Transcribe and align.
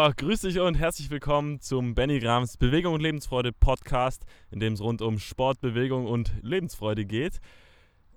So, 0.00 0.10
grüß 0.16 0.40
dich 0.40 0.58
und 0.58 0.76
herzlich 0.76 1.10
willkommen 1.10 1.60
zum 1.60 1.94
Benny 1.94 2.20
Grams 2.20 2.56
Bewegung 2.56 2.94
und 2.94 3.02
Lebensfreude 3.02 3.52
Podcast, 3.52 4.24
in 4.50 4.58
dem 4.58 4.72
es 4.72 4.80
rund 4.80 5.02
um 5.02 5.18
Sport, 5.18 5.60
Bewegung 5.60 6.06
und 6.06 6.32
Lebensfreude 6.40 7.04
geht. 7.04 7.38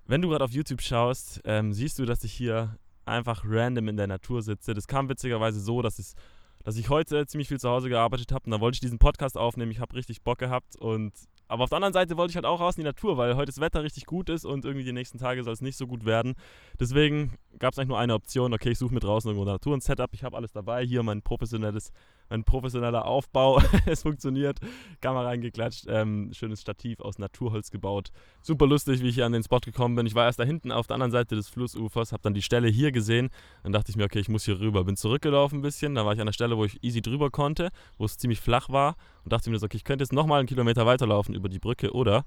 Wenn 0.06 0.22
du 0.22 0.30
gerade 0.30 0.46
auf 0.46 0.52
YouTube 0.52 0.82
schaust, 0.82 1.42
ähm, 1.44 1.74
siehst 1.74 2.00
du, 2.00 2.06
dass 2.06 2.24
ich 2.24 2.32
hier 2.32 2.78
einfach 3.04 3.44
random 3.46 3.90
in 3.90 3.98
der 3.98 4.08
Natur 4.08 4.42
sitze. 4.44 4.74
Das 4.74 4.88
kam 4.88 5.10
witzigerweise 5.10 5.60
so, 5.60 5.82
dass, 5.82 6.00
es, 6.00 6.16
dass 6.64 6.78
ich 6.78 6.88
heute 6.88 7.26
ziemlich 7.28 7.50
viel 7.50 7.60
zu 7.60 7.68
Hause 7.68 7.90
gearbeitet 7.90 8.32
habe 8.32 8.46
und 8.46 8.52
dann 8.52 8.62
wollte 8.62 8.78
ich 8.78 8.80
diesen 8.80 8.98
Podcast 8.98 9.38
aufnehmen. 9.38 9.72
Ich 9.72 9.82
habe 9.82 9.94
richtig 9.94 10.22
Bock 10.22 10.38
gehabt 10.38 10.78
und 10.78 11.12
aber 11.54 11.66
auf 11.66 11.70
der 11.70 11.76
anderen 11.76 11.94
Seite 11.94 12.18
wollte 12.18 12.32
ich 12.32 12.36
halt 12.36 12.48
auch 12.48 12.60
raus 12.60 12.78
in 12.78 12.82
die 12.82 12.88
Natur, 12.88 13.16
weil 13.16 13.36
heute 13.36 13.52
das 13.52 13.60
Wetter 13.60 13.84
richtig 13.84 14.08
gut 14.08 14.28
ist 14.30 14.44
und 14.44 14.66
irgendwie 14.66 14.84
die 14.84 14.92
nächsten 14.92 15.20
Tage 15.20 15.44
soll 15.44 15.54
es 15.54 15.62
nicht 15.62 15.78
so 15.78 15.86
gut 15.86 16.04
werden. 16.04 16.34
Deswegen 16.80 17.38
gab 17.60 17.74
es 17.74 17.78
eigentlich 17.78 17.90
nur 17.90 18.00
eine 18.00 18.16
Option. 18.16 18.56
Okay, 18.56 18.72
ich 18.72 18.80
suche 18.80 18.92
mir 18.92 19.00
draußen 19.00 19.30
irgendwo 19.30 19.46
Natur 19.46 19.76
und 19.76 19.84
Setup. 19.84 20.10
Ich 20.14 20.24
habe 20.24 20.36
alles 20.36 20.52
dabei. 20.52 20.84
Hier 20.84 21.04
mein 21.04 21.22
professionelles, 21.22 21.92
mein 22.30 22.44
professioneller 22.44 23.06
Aufbau. 23.06 23.62
es 23.86 24.04
funktioniert. 24.04 24.60
Kamera 25.02 25.26
reingeklatscht. 25.26 25.86
Ähm, 25.88 26.32
schönes 26.34 26.62
Stativ 26.62 27.00
aus 27.00 27.20
Naturholz 27.20 27.72
gebaut. 27.72 28.12
Super 28.42 28.68
lustig, 28.68 29.02
wie 29.02 29.10
ich 29.10 29.16
hier 29.16 29.26
an 29.26 29.32
den 29.32 29.44
Spot 29.44 29.60
gekommen 29.60 29.96
bin. 29.96 30.06
Ich 30.06 30.16
war 30.16 30.26
erst 30.26 30.40
da 30.40 30.44
hinten 30.44 30.72
auf 30.72 30.88
der 30.88 30.96
anderen 30.96 31.12
Seite 31.12 31.36
des 31.36 31.50
Flussufers, 31.50 32.12
habe 32.12 32.24
dann 32.24 32.34
die 32.34 32.42
Stelle 32.42 32.68
hier 32.68 32.92
gesehen. 32.92 33.30
Dann 33.64 33.72
dachte 33.72 33.92
ich 33.92 33.96
mir, 33.96 34.06
okay, 34.06 34.20
ich 34.20 34.30
muss 34.30 34.46
hier 34.46 34.60
rüber. 34.60 34.84
Bin 34.84 34.98
zurückgelaufen 34.98 35.60
ein 35.60 35.62
bisschen. 35.62 35.96
Da 35.96 36.06
war 36.06 36.14
ich 36.14 36.20
an 36.20 36.26
der 36.28 36.34
Stelle, 36.34 36.58
wo 36.58 36.66
ich 36.66 36.84
easy 36.84 37.02
drüber 37.02 37.30
konnte, 37.30 37.70
wo 37.98 38.06
es 38.06 38.18
ziemlich 38.18 38.40
flach 38.40 38.70
war. 38.70 38.96
Und 39.24 39.32
dachte 39.34 39.50
mir 39.50 39.62
okay, 39.62 39.78
ich 39.78 39.84
könnte 39.84 40.04
jetzt 40.04 40.14
nochmal 40.14 40.40
einen 40.40 40.48
Kilometer 40.48 40.86
weiterlaufen 40.86 41.36
über 41.36 41.50
die 41.50 41.60
Brücke 41.60 41.94
oder 41.94 42.26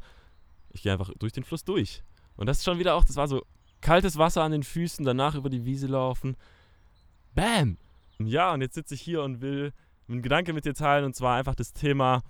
ich 0.72 0.82
gehe 0.82 0.92
einfach 0.92 1.10
durch 1.18 1.32
den 1.32 1.44
Fluss 1.44 1.64
durch. 1.64 2.02
Und 2.36 2.46
das 2.46 2.58
ist 2.58 2.64
schon 2.64 2.78
wieder 2.78 2.94
auch, 2.94 3.04
das 3.04 3.16
war 3.16 3.28
so 3.28 3.42
kaltes 3.80 4.18
Wasser 4.18 4.42
an 4.42 4.52
den 4.52 4.62
Füßen, 4.62 5.04
danach 5.04 5.34
über 5.34 5.48
die 5.48 5.64
Wiese 5.64 5.86
laufen. 5.86 6.36
Bam! 7.34 7.78
Ja, 8.18 8.52
und 8.54 8.62
jetzt 8.62 8.74
sitze 8.74 8.94
ich 8.94 9.02
hier 9.02 9.22
und 9.22 9.40
will 9.40 9.72
einen 10.08 10.22
Gedanke 10.22 10.52
mit 10.52 10.64
dir 10.64 10.74
teilen 10.74 11.04
und 11.04 11.14
zwar 11.14 11.36
einfach 11.36 11.54
das 11.54 11.72
Thema 11.72 12.22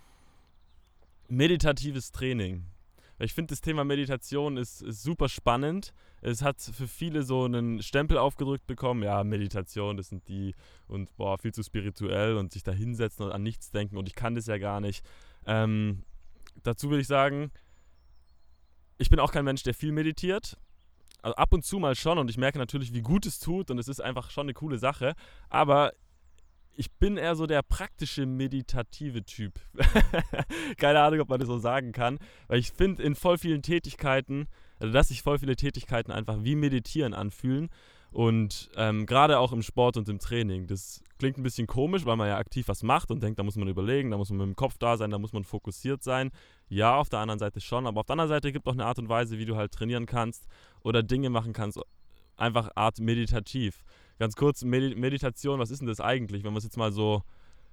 meditatives 1.28 2.12
Training. 2.12 2.64
Ich 3.18 3.33
finde, 3.33 3.52
das 3.52 3.62
Thema 3.62 3.84
Meditation 3.84 4.58
ist, 4.58 4.83
ist, 4.83 5.02
super 5.02 5.28
spannend. 5.28 5.94
Es 6.20 6.42
hat 6.42 6.60
für 6.60 6.86
viele 6.86 7.22
so 7.22 7.44
einen 7.44 7.83
Stempel 7.83 8.18
aufgedrückt 8.18 8.66
bekommen. 8.66 9.02
Ja, 9.02 9.24
Meditation, 9.24 9.96
das 9.96 10.08
sind 10.08 10.28
die 10.28 10.55
und 10.86 11.14
boah, 11.16 11.38
viel 11.38 11.52
zu 11.52 11.62
spirituell 11.62 12.36
und 12.36 12.52
sich 12.52 12.62
da 12.62 12.72
hinsetzen 12.72 13.24
und 13.24 13.33
an 13.33 13.42
nichts 13.42 13.70
denken 13.70 13.96
und 13.96 14.06
ich 14.06 14.14
kann 14.14 14.34
das 14.34 14.46
ja 14.46 14.58
gar 14.58 14.80
nicht. 14.80 15.05
Ähm, 15.46 16.02
dazu 16.62 16.90
will 16.90 17.00
ich 17.00 17.06
sagen, 17.06 17.50
ich 18.98 19.08
bin 19.08 19.18
auch 19.18 19.33
kein 19.33 19.44
Mensch, 19.44 19.62
der 19.62 19.74
viel 19.74 19.92
meditiert. 19.92 20.58
Also 21.22 21.34
ab 21.36 21.52
und 21.55 21.64
zu 21.64 21.78
mal 21.78 21.94
schon 21.94 22.18
und 22.18 22.30
ich 22.30 22.36
merke 22.36 22.58
natürlich, 22.58 22.92
wie 22.92 23.02
gut 23.02 23.24
es 23.24 23.38
tut 23.38 23.70
und 23.70 23.78
es 23.78 23.88
ist 23.88 24.00
einfach 24.00 24.30
schon 24.30 24.44
eine 24.44 24.55
coole 24.55 24.78
Sache. 24.78 25.14
Aber 25.48 25.92
ich 26.77 26.92
bin 26.92 27.16
eher 27.16 27.34
so 27.34 27.46
der 27.46 27.62
praktische 27.62 28.27
meditative 28.27 29.24
Typ. 29.24 29.60
Keine 30.78 31.00
Ahnung, 31.00 31.20
ob 31.20 31.28
man 31.28 31.41
das 31.41 31.48
so 31.48 31.58
sagen 31.58 31.92
kann. 31.92 32.18
Weil 32.48 32.58
ich 32.58 32.72
finde, 32.72 33.02
in 33.02 33.14
voll 33.14 33.38
vielen 33.38 33.62
Tätigkeiten, 33.62 34.46
also 34.78 34.92
dass 34.92 35.08
sich 35.08 35.22
voll 35.22 35.38
viele 35.38 35.56
Tätigkeiten 35.56 36.12
einfach 36.12 36.44
wie 36.44 36.55
Meditieren 36.55 37.14
anfühlen. 37.14 37.70
Und 38.12 38.70
ähm, 38.77 39.05
gerade 39.05 39.38
auch 39.38 39.52
im 39.52 39.62
Sport 39.62 39.96
und 39.96 40.08
im 40.08 40.18
Training. 40.18 40.66
Das 40.66 41.02
klingt 41.18 41.36
ein 41.38 41.42
bisschen 41.42 41.66
komisch, 41.66 42.06
weil 42.06 42.16
man 42.16 42.28
ja 42.28 42.38
aktiv 42.38 42.68
was 42.68 42.83
macht 42.83 43.11
und 43.11 43.22
denkt, 43.22 43.38
da 43.38 43.42
muss 43.42 43.56
man 43.56 43.68
überlegen, 43.68 44.11
da 44.11 44.16
muss 44.16 44.30
man 44.30 44.38
mit 44.38 44.46
dem 44.46 44.56
Kopf 44.56 44.78
da 44.78 44.96
sein, 44.96 45.11
da 45.11 45.18
muss 45.18 45.33
man 45.33 45.44
fokussiert 45.44 46.02
sein. 46.02 46.30
Ja, 46.68 46.96
auf 46.96 47.08
der 47.08 47.18
anderen 47.18 47.38
Seite 47.38 47.61
schon, 47.61 47.86
aber 47.86 48.00
auf 48.00 48.06
der 48.06 48.14
anderen 48.14 48.30
Seite 48.30 48.52
gibt 48.52 48.66
es 48.66 48.70
auch 48.70 48.74
eine 48.74 48.86
Art 48.86 48.98
und 48.98 49.08
Weise, 49.08 49.38
wie 49.38 49.44
du 49.44 49.56
halt 49.56 49.72
trainieren 49.72 50.06
kannst 50.06 50.46
oder 50.83 51.02
Dinge 51.02 51.30
machen 51.30 51.52
kannst, 51.52 51.78
einfach 52.36 52.70
Art 52.74 53.01
meditativ. 53.01 53.84
Ganz 54.18 54.34
kurz, 54.34 54.64
Medi 54.64 54.94
Meditation, 54.94 55.58
was 55.58 55.70
ist 55.70 55.80
denn 55.80 55.88
das 55.88 56.00
eigentlich, 56.00 56.42
wenn 56.44 56.52
man 56.52 56.58
es 56.58 56.64
jetzt 56.64 56.77
mal 56.77 56.92
so 56.92 57.22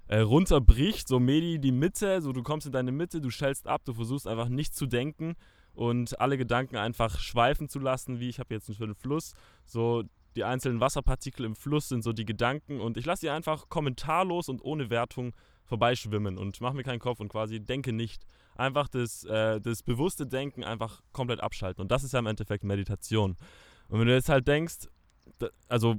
äh, 0.08 0.18
runterbricht, 0.18 1.08
so 1.08 1.18
Medi, 1.18 1.58
die 1.58 1.72
Mitte, 1.72 2.20
so 2.20 2.32
du 2.32 2.42
kommst 2.42 2.66
in 2.66 2.72
deine 2.72 2.92
Mitte, 2.92 3.20
du 3.20 3.30
schältst 3.30 3.66
ab, 3.66 3.82
du 3.84 3.94
versuchst 3.94 4.26
einfach 4.26 4.48
nicht 4.48 4.74
zu 4.74 4.86
denken 4.86 5.36
und 5.74 6.20
alle 6.20 6.36
Gedanken 6.36 6.76
einfach 6.76 7.18
schweifen 7.18 7.68
zu 7.68 7.78
lassen, 7.78 8.20
wie 8.20 8.28
ich 8.28 8.38
habe 8.38 8.52
jetzt 8.54 8.68
einen 8.68 8.76
schönen 8.76 8.94
Fluss, 8.94 9.32
so 9.64 10.04
die 10.36 10.44
einzelnen 10.44 10.80
Wasserpartikel 10.80 11.46
im 11.46 11.54
Fluss 11.54 11.88
sind 11.88 12.02
so 12.02 12.12
die 12.12 12.24
Gedanken 12.24 12.80
und 12.80 12.96
ich 12.96 13.06
lasse 13.06 13.22
sie 13.22 13.30
einfach 13.30 13.68
kommentarlos 13.68 14.48
und 14.48 14.62
ohne 14.62 14.90
Wertung 14.90 15.32
vorbeischwimmen 15.64 16.36
und 16.36 16.60
mache 16.60 16.74
mir 16.74 16.82
keinen 16.82 16.98
Kopf 16.98 17.20
und 17.20 17.28
quasi 17.28 17.60
denke 17.60 17.92
nicht. 17.92 18.26
Einfach 18.56 18.88
das, 18.88 19.24
äh, 19.24 19.60
das 19.60 19.82
bewusste 19.82 20.26
Denken 20.26 20.62
einfach 20.62 21.02
komplett 21.12 21.40
abschalten 21.40 21.80
und 21.80 21.90
das 21.90 22.04
ist 22.04 22.12
ja 22.12 22.18
im 22.18 22.26
Endeffekt 22.26 22.64
Meditation. 22.64 23.36
Und 23.88 24.00
wenn 24.00 24.06
du 24.06 24.14
jetzt 24.14 24.28
halt 24.28 24.46
denkst, 24.46 24.88
also 25.68 25.96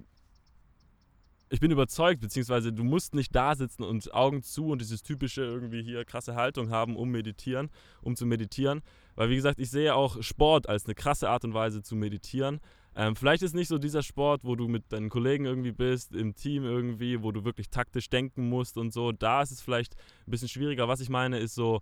ich 1.55 1.61
bin 1.61 1.71
überzeugt, 1.71 2.19
beziehungsweise 2.19 2.73
du 2.73 2.83
musst 2.83 3.15
nicht 3.15 3.33
da 3.33 3.55
sitzen 3.55 3.83
und 3.83 4.13
Augen 4.13 4.43
zu 4.43 4.67
und 4.67 4.81
dieses 4.81 5.03
typische 5.03 5.41
irgendwie 5.41 5.81
hier 5.81 6.03
krasse 6.03 6.35
Haltung 6.35 6.69
haben, 6.69 6.97
um 6.97 7.09
meditieren, 7.09 7.69
um 8.01 8.17
zu 8.17 8.25
meditieren. 8.25 8.81
Weil 9.15 9.29
wie 9.29 9.37
gesagt, 9.37 9.61
ich 9.61 9.69
sehe 9.69 9.95
auch 9.95 10.21
Sport 10.21 10.67
als 10.67 10.83
eine 10.83 10.95
krasse 10.95 11.29
Art 11.29 11.45
und 11.45 11.53
Weise 11.53 11.81
zu 11.81 11.95
meditieren. 11.95 12.59
Ähm, 12.93 13.15
vielleicht 13.15 13.41
ist 13.41 13.55
nicht 13.55 13.69
so 13.69 13.77
dieser 13.77 14.03
Sport, 14.03 14.41
wo 14.43 14.57
du 14.57 14.67
mit 14.67 14.91
deinen 14.91 15.09
Kollegen 15.09 15.45
irgendwie 15.45 15.71
bist, 15.71 16.13
im 16.13 16.35
Team 16.35 16.65
irgendwie, 16.65 17.23
wo 17.23 17.31
du 17.31 17.45
wirklich 17.45 17.69
taktisch 17.69 18.09
denken 18.09 18.49
musst 18.49 18.77
und 18.77 18.91
so. 18.91 19.13
Da 19.13 19.41
ist 19.41 19.51
es 19.51 19.61
vielleicht 19.61 19.95
ein 20.27 20.31
bisschen 20.31 20.49
schwieriger. 20.49 20.89
Was 20.89 20.99
ich 20.99 21.07
meine, 21.07 21.39
ist 21.39 21.55
so 21.55 21.79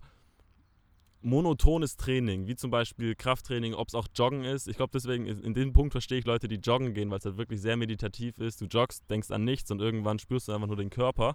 monotones 1.24 1.96
Training, 1.96 2.46
wie 2.46 2.54
zum 2.54 2.70
Beispiel 2.70 3.14
Krafttraining, 3.14 3.74
ob 3.74 3.88
es 3.88 3.94
auch 3.94 4.06
Joggen 4.14 4.44
ist. 4.44 4.68
Ich 4.68 4.76
glaube, 4.76 4.90
deswegen, 4.92 5.26
in 5.26 5.54
dem 5.54 5.72
Punkt 5.72 5.92
verstehe 5.92 6.18
ich 6.18 6.26
Leute, 6.26 6.48
die 6.48 6.56
joggen 6.56 6.92
gehen, 6.92 7.10
weil 7.10 7.18
es 7.18 7.24
halt 7.24 7.38
wirklich 7.38 7.60
sehr 7.62 7.76
meditativ 7.76 8.38
ist. 8.38 8.60
Du 8.60 8.66
joggst, 8.66 9.08
denkst 9.08 9.30
an 9.30 9.42
nichts 9.42 9.70
und 9.70 9.80
irgendwann 9.80 10.18
spürst 10.18 10.48
du 10.48 10.52
einfach 10.52 10.66
nur 10.66 10.76
den 10.76 10.90
Körper. 10.90 11.34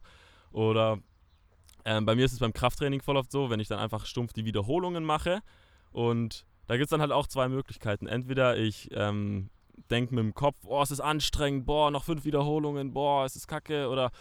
Oder 0.51 0.99
ähm, 1.85 2.05
bei 2.05 2.15
mir 2.15 2.25
ist 2.25 2.33
es 2.33 2.39
beim 2.39 2.53
Krafttraining 2.53 3.01
voll 3.01 3.17
oft 3.17 3.31
so, 3.31 3.49
wenn 3.49 3.59
ich 3.59 3.67
dann 3.67 3.79
einfach 3.79 4.05
stumpf 4.05 4.31
die 4.33 4.45
Wiederholungen 4.45 5.03
mache. 5.03 5.41
Und 5.91 6.45
da 6.67 6.75
gibt 6.75 6.85
es 6.85 6.91
dann 6.91 7.01
halt 7.01 7.11
auch 7.11 7.25
zwei 7.25 7.49
Möglichkeiten. 7.49 8.05
Entweder 8.05 8.57
ich 8.57 8.89
ähm, 8.93 9.49
denke 9.89 10.13
mit 10.13 10.23
dem 10.23 10.35
Kopf, 10.35 10.57
oh, 10.65 10.83
es 10.83 10.91
ist 10.91 10.99
anstrengend, 10.99 11.65
boah, 11.65 11.89
noch 11.89 12.03
fünf 12.03 12.25
Wiederholungen, 12.25 12.93
boah, 12.93 13.25
es 13.25 13.35
ist 13.35 13.47
kacke. 13.47 13.89
Oder 13.89 14.11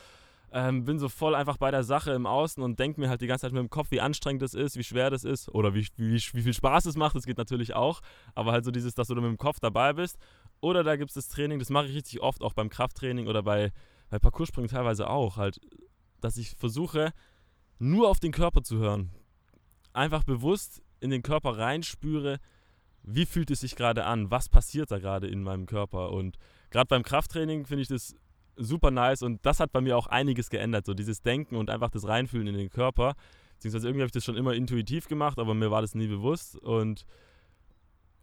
ähm, 0.53 0.85
bin 0.85 0.99
so 0.99 1.09
voll 1.09 1.35
einfach 1.35 1.59
bei 1.59 1.71
der 1.71 1.85
Sache 1.85 2.13
im 2.13 2.27
Außen 2.27 2.63
und 2.63 2.79
denke 2.79 3.01
mir 3.01 3.11
halt 3.11 3.21
die 3.21 3.27
ganze 3.27 3.43
Zeit 3.43 3.53
mit 3.53 3.61
dem 3.61 3.71
Kopf, 3.71 3.91
wie 3.91 4.01
anstrengend 4.01 4.43
das 4.43 4.55
ist, 4.55 4.77
wie 4.77 4.85
schwer 4.85 5.11
das 5.11 5.25
ist 5.25 5.49
oder 5.51 5.75
wie, 5.75 5.87
wie, 5.97 6.15
wie 6.15 6.43
viel 6.43 6.55
Spaß 6.55 6.87
es 6.87 6.97
macht. 6.97 7.17
Das 7.17 7.27
geht 7.27 7.37
natürlich 7.37 7.75
auch. 7.75 8.01
Aber 8.35 8.53
halt 8.53 8.65
so 8.65 8.71
dieses, 8.71 8.95
dass 8.95 9.09
du 9.09 9.15
mit 9.15 9.25
dem 9.25 9.39
Kopf 9.39 9.61
dabei 9.61 9.93
bist. 9.93 10.17
Oder 10.61 10.85
da 10.85 10.97
gibt 10.97 11.11
es 11.11 11.15
das 11.15 11.29
Training, 11.29 11.59
das 11.59 11.71
mache 11.71 11.87
ich 11.87 11.95
richtig 11.95 12.21
oft, 12.21 12.43
auch 12.43 12.55
beim 12.55 12.71
Krafttraining 12.71 13.29
oder 13.29 13.43
bei, 13.43 13.73
bei 14.11 14.19
Parcourspringen 14.19 14.71
teilweise 14.71 15.09
auch. 15.09 15.37
Halt, 15.37 15.61
dass 16.21 16.37
ich 16.37 16.51
versuche, 16.51 17.13
nur 17.79 18.09
auf 18.09 18.19
den 18.19 18.33
Körper 18.33 18.63
zu 18.63 18.79
hören. 18.79 19.11
Einfach 19.93 20.25
bewusst 20.25 20.83
in 21.01 21.11
den 21.11 21.23
Körper 21.23 21.59
reinspüre, 21.59 22.39
wie 23.03 23.27
fühlt 23.27 23.51
es 23.51 23.61
sich 23.61 23.77
gerade 23.77 24.05
an, 24.05 24.31
was 24.31 24.49
passiert 24.49 24.91
da 24.91 24.99
gerade 24.99 25.29
in 25.29 25.43
meinem 25.43 25.67
Körper. 25.67 26.11
Und 26.11 26.39
gerade 26.71 26.89
beim 26.89 27.03
Krafttraining 27.03 27.67
finde 27.67 27.83
ich 27.83 27.89
das 27.89 28.15
super 28.59 28.91
nice 28.91 29.23
und 29.23 29.45
das 29.47 29.61
hat 29.61 29.73
bei 29.73 29.81
mir 29.81 29.97
auch 29.97 30.07
einiges 30.07 30.51
geändert, 30.51 30.87
so 30.87 30.95
dieses 30.95 31.23
Denken 31.23 31.57
und 31.57 31.71
einfach 31.71 31.91
das 31.91 32.07
Reinfühlen 32.07 32.49
in 32.49 32.57
den 32.57 32.71
Körper. 32.71 33.15
Beziehungsweise 33.55 33.89
irgendwie 33.89 34.03
habe 34.03 34.09
ich 34.09 34.13
das 34.13 34.25
schon 34.25 34.37
immer 34.37 34.55
intuitiv 34.55 35.09
gemacht, 35.09 35.39
aber 35.39 35.55
mir 35.55 35.71
war 35.71 35.81
das 35.81 35.95
nie 35.95 36.07
bewusst 36.07 36.57
und 36.57 37.05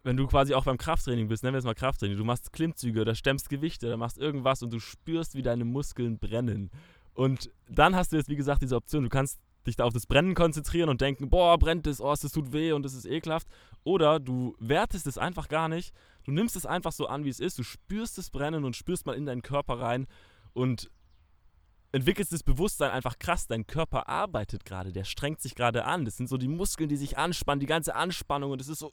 wenn 0.03 0.17
du 0.17 0.27
quasi 0.27 0.53
auch 0.53 0.65
beim 0.65 0.77
Krafttraining 0.77 1.27
bist, 1.27 1.41
nennen 1.41 1.55
wir 1.55 1.59
es 1.59 1.65
mal 1.65 1.73
Krafttraining, 1.73 2.15
du 2.15 2.23
machst 2.23 2.53
Klimmzüge 2.53 3.01
oder 3.01 3.15
stemmst 3.15 3.49
Gewichte 3.49 3.87
oder 3.87 3.97
machst 3.97 4.19
irgendwas 4.19 4.61
und 4.61 4.71
du 4.71 4.79
spürst, 4.79 5.33
wie 5.33 5.41
deine 5.41 5.65
Muskeln 5.65 6.19
brennen. 6.19 6.69
Und 7.15 7.49
dann 7.67 7.95
hast 7.95 8.11
du 8.11 8.17
jetzt, 8.17 8.29
wie 8.29 8.35
gesagt, 8.35 8.61
diese 8.61 8.75
Option, 8.75 9.03
du 9.03 9.09
kannst 9.09 9.39
dich 9.65 9.75
da 9.75 9.83
auf 9.83 9.93
das 9.93 10.05
Brennen 10.05 10.35
konzentrieren 10.35 10.89
und 10.89 11.01
denken, 11.01 11.29
boah, 11.29 11.57
brennt 11.57 11.87
es, 11.87 11.99
oh, 11.99 12.13
das 12.13 12.31
tut 12.31 12.53
weh 12.53 12.71
und 12.71 12.83
das 12.83 12.93
ist 12.93 13.05
ekelhaft. 13.05 13.47
Oder 13.83 14.19
du 14.19 14.55
wertest 14.59 15.07
es 15.07 15.17
einfach 15.17 15.47
gar 15.47 15.69
nicht. 15.69 15.91
Du 16.25 16.31
nimmst 16.31 16.55
es 16.55 16.65
einfach 16.65 16.91
so 16.91 17.07
an, 17.07 17.23
wie 17.23 17.29
es 17.29 17.39
ist. 17.39 17.57
Du 17.57 17.63
spürst 17.63 18.17
das 18.17 18.29
Brennen 18.29 18.65
und 18.65 18.75
spürst 18.75 19.05
mal 19.05 19.13
in 19.13 19.25
deinen 19.25 19.43
Körper 19.43 19.79
rein 19.79 20.07
und 20.53 20.89
entwickelst 21.91 22.33
das 22.33 22.43
Bewusstsein 22.43 22.91
einfach 22.91 23.19
krass. 23.19 23.47
Dein 23.47 23.67
Körper 23.67 24.09
arbeitet 24.09 24.65
gerade, 24.65 24.91
der 24.91 25.03
strengt 25.03 25.39
sich 25.39 25.55
gerade 25.55 25.85
an. 25.85 26.03
Das 26.03 26.17
sind 26.17 26.27
so 26.27 26.37
die 26.37 26.47
Muskeln, 26.47 26.89
die 26.89 26.97
sich 26.97 27.17
anspannen, 27.17 27.59
die 27.59 27.67
ganze 27.67 27.95
Anspannung 27.95 28.51
und 28.51 28.59
es 28.59 28.67
ist 28.67 28.79
so 28.79 28.91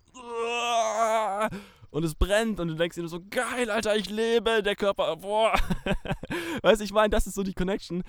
und 1.90 2.04
es 2.04 2.14
brennt 2.14 2.58
und 2.58 2.68
du 2.68 2.74
denkst 2.74 2.96
dir 2.96 3.06
so 3.08 3.20
geil, 3.28 3.70
Alter, 3.70 3.96
ich 3.96 4.08
lebe, 4.08 4.62
der 4.62 4.76
Körper, 4.76 5.16
boah. 5.16 5.52
weißt 6.62 6.80
du, 6.80 6.84
ich 6.84 6.92
meine, 6.92 7.10
das 7.10 7.26
ist 7.26 7.34
so 7.34 7.42
die 7.42 7.52
Connection, 7.52 8.02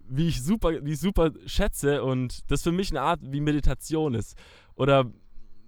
wie 0.00 0.28
ich 0.28 0.42
super, 0.42 0.80
die 0.80 0.92
ich 0.92 1.00
super 1.00 1.30
schätze 1.46 2.02
und 2.02 2.50
das 2.50 2.62
für 2.62 2.72
mich 2.72 2.90
eine 2.90 3.00
Art 3.00 3.20
wie 3.22 3.40
Meditation 3.40 4.14
ist. 4.14 4.36
Oder 4.74 5.04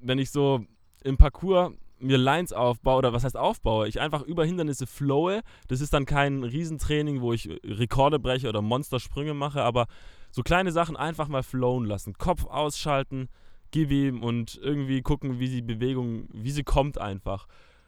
wenn 0.00 0.18
ich 0.18 0.30
so 0.30 0.64
im 1.04 1.16
Parcours 1.16 1.72
mir 2.00 2.18
Lines 2.18 2.52
aufbaue, 2.52 2.98
oder 2.98 3.12
was 3.12 3.24
heißt 3.24 3.36
aufbaue, 3.36 3.88
ich 3.88 4.00
einfach 4.00 4.22
über 4.22 4.44
Hindernisse 4.44 4.86
flowe. 4.86 5.42
Das 5.68 5.80
ist 5.80 5.92
dann 5.92 6.06
kein 6.06 6.42
Riesentraining, 6.42 7.20
wo 7.20 7.32
ich 7.32 7.48
Rekorde 7.64 8.18
breche 8.18 8.48
oder 8.48 8.62
Monstersprünge 8.62 9.34
mache, 9.34 9.62
aber 9.62 9.86
so 10.30 10.42
kleine 10.42 10.72
Sachen 10.72 10.96
einfach 10.96 11.28
mal 11.28 11.42
flowen 11.42 11.84
lassen. 11.84 12.14
Kopf 12.14 12.46
ausschalten, 12.46 13.28
gib 13.70 13.90
ihm 13.90 14.22
und 14.22 14.58
irgendwie 14.62 15.02
gucken, 15.02 15.38
wie 15.38 15.48
die 15.48 15.62
Bewegung, 15.62 16.28
wie 16.32 16.50
sie 16.50 16.64
kommt 16.64 16.98
einfach. 16.98 17.46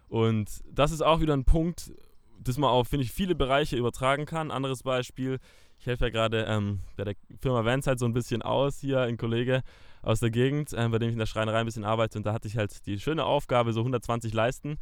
Und 0.08 0.62
das 0.70 0.92
ist 0.92 1.02
auch 1.02 1.20
wieder 1.20 1.34
ein 1.34 1.44
Punkt, 1.44 1.92
das 2.42 2.58
man 2.58 2.70
auf, 2.70 2.88
finde 2.88 3.04
ich, 3.04 3.12
viele 3.12 3.34
Bereiche 3.34 3.76
übertragen 3.76 4.26
kann. 4.26 4.50
Anderes 4.50 4.82
Beispiel, 4.82 5.38
ich 5.78 5.86
helfe 5.86 6.04
ja 6.04 6.10
gerade 6.10 6.44
ähm, 6.48 6.80
bei 6.96 7.04
der 7.04 7.14
Firma 7.40 7.64
Vans 7.64 7.86
halt 7.86 7.98
so 7.98 8.06
ein 8.06 8.12
bisschen 8.12 8.42
aus 8.42 8.78
hier, 8.78 9.00
ein 9.00 9.16
Kollege 9.16 9.62
aus 10.02 10.20
der 10.20 10.30
Gegend, 10.30 10.72
äh, 10.72 10.88
bei 10.88 10.98
dem 10.98 11.08
ich 11.08 11.14
in 11.14 11.18
der 11.18 11.26
Schreinerei 11.26 11.60
ein 11.60 11.66
bisschen 11.66 11.84
arbeite. 11.84 12.18
Und 12.18 12.26
da 12.26 12.32
hatte 12.32 12.48
ich 12.48 12.56
halt 12.56 12.86
die 12.86 12.98
schöne 12.98 13.24
Aufgabe, 13.24 13.72
so 13.72 13.80
120 13.80 14.32
Leisten 14.32 14.78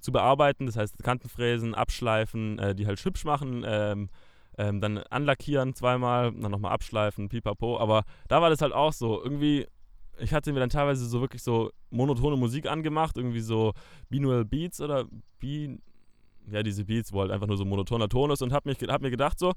zu 0.00 0.12
bearbeiten, 0.12 0.66
das 0.66 0.76
heißt 0.76 1.02
Kantenfräsen, 1.02 1.74
abschleifen, 1.74 2.58
äh, 2.58 2.74
die 2.74 2.86
halt 2.86 3.04
hübsch 3.04 3.24
machen, 3.24 3.64
ähm, 3.66 4.08
ähm, 4.56 4.80
dann 4.80 4.98
anlackieren 4.98 5.74
zweimal, 5.74 6.32
dann 6.32 6.50
nochmal 6.50 6.72
abschleifen, 6.72 7.28
pipapo, 7.28 7.78
aber 7.78 8.04
da 8.28 8.40
war 8.40 8.50
das 8.50 8.62
halt 8.62 8.72
auch 8.72 8.92
so, 8.92 9.22
irgendwie 9.22 9.66
ich 10.20 10.32
hatte 10.32 10.52
mir 10.52 10.60
dann 10.60 10.70
teilweise 10.70 11.06
so 11.06 11.20
wirklich 11.20 11.42
so 11.42 11.70
monotone 11.90 12.36
Musik 12.36 12.66
angemacht, 12.66 13.16
irgendwie 13.16 13.40
so 13.40 13.72
Binaural 14.08 14.44
Beats 14.44 14.80
oder 14.80 15.06
Bin 15.38 15.80
ja, 16.50 16.62
diese 16.62 16.84
Beats, 16.84 17.12
wo 17.12 17.20
halt 17.20 17.30
einfach 17.30 17.46
nur 17.46 17.56
so 17.56 17.64
monotoner 17.64 18.08
Ton 18.08 18.30
ist 18.30 18.42
und 18.42 18.52
hab, 18.52 18.66
mich, 18.66 18.78
hab 18.88 19.02
mir 19.02 19.10
gedacht 19.10 19.38
so, 19.38 19.52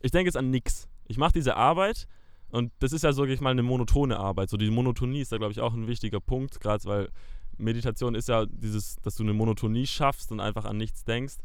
ich 0.00 0.10
denke 0.10 0.28
jetzt 0.28 0.36
an 0.36 0.50
nix. 0.50 0.88
Ich 1.06 1.18
mache 1.18 1.32
diese 1.32 1.56
Arbeit 1.56 2.06
und 2.50 2.72
das 2.78 2.92
ist 2.92 3.02
ja 3.02 3.12
so, 3.12 3.24
ich 3.24 3.40
mal, 3.40 3.50
eine 3.50 3.62
monotone 3.62 4.18
Arbeit. 4.18 4.50
So 4.50 4.56
die 4.56 4.70
Monotonie 4.70 5.20
ist 5.20 5.32
da, 5.32 5.38
glaube 5.38 5.52
ich, 5.52 5.60
auch 5.60 5.74
ein 5.74 5.86
wichtiger 5.86 6.20
Punkt, 6.20 6.60
gerade 6.60 6.84
weil 6.84 7.08
Meditation 7.56 8.14
ist 8.14 8.28
ja 8.28 8.46
dieses, 8.46 8.96
dass 8.96 9.16
du 9.16 9.22
eine 9.22 9.34
Monotonie 9.34 9.86
schaffst 9.86 10.32
und 10.32 10.40
einfach 10.40 10.64
an 10.64 10.76
nichts 10.76 11.04
denkst. 11.04 11.36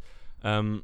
Ähm, 0.44 0.84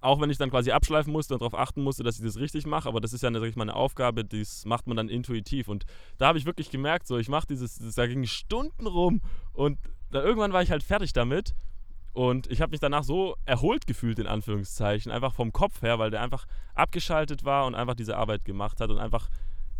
auch 0.00 0.20
wenn 0.20 0.30
ich 0.30 0.38
dann 0.38 0.50
quasi 0.50 0.70
abschleifen 0.70 1.12
musste 1.12 1.34
und 1.34 1.40
darauf 1.40 1.58
achten 1.58 1.82
musste, 1.82 2.04
dass 2.04 2.18
ich 2.18 2.24
das 2.24 2.36
richtig 2.36 2.66
mache, 2.66 2.88
aber 2.88 3.00
das 3.00 3.12
ist 3.12 3.22
ja, 3.22 3.32
sag 3.32 3.42
ich 3.44 3.56
mal, 3.56 3.62
eine 3.62 3.74
Aufgabe, 3.74 4.24
das 4.24 4.64
macht 4.66 4.86
man 4.86 4.96
dann 4.96 5.08
intuitiv. 5.08 5.68
Und 5.68 5.84
da 6.18 6.28
habe 6.28 6.38
ich 6.38 6.46
wirklich 6.46 6.70
gemerkt, 6.70 7.06
so, 7.06 7.18
ich 7.18 7.28
mache 7.28 7.46
dieses, 7.48 7.78
das, 7.78 7.94
da 7.94 8.06
ging 8.06 8.24
Stunden 8.24 8.86
rum 8.86 9.20
und 9.52 9.78
dann 10.10 10.24
irgendwann 10.24 10.52
war 10.52 10.62
ich 10.62 10.70
halt 10.70 10.82
fertig 10.82 11.12
damit 11.12 11.54
und 12.16 12.50
ich 12.50 12.62
habe 12.62 12.70
mich 12.70 12.80
danach 12.80 13.04
so 13.04 13.36
erholt 13.44 13.86
gefühlt, 13.86 14.18
in 14.18 14.26
Anführungszeichen, 14.26 15.12
einfach 15.12 15.34
vom 15.34 15.52
Kopf 15.52 15.82
her, 15.82 15.98
weil 15.98 16.10
der 16.10 16.22
einfach 16.22 16.46
abgeschaltet 16.74 17.44
war 17.44 17.66
und 17.66 17.74
einfach 17.74 17.94
diese 17.94 18.16
Arbeit 18.16 18.46
gemacht 18.46 18.80
hat 18.80 18.88
und 18.88 18.98
einfach 18.98 19.28